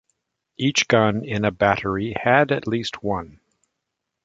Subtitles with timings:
[0.57, 3.39] Each gun in a battery had at least one.